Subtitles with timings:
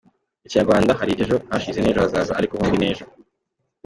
[0.41, 3.05] Mu Kinyarwanda, hari ejo hashize n’ejo hazaza, ariko hombi n’ejo.